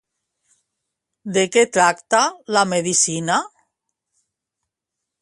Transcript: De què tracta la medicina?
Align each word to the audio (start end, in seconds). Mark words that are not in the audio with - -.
De 1.35 1.43
què 1.57 1.65
tracta 1.77 2.23
la 2.57 2.65
medicina? 2.73 3.39